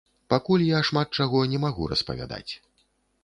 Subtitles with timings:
[0.33, 2.53] Пакуль я шмат чаго не магу распавядаць.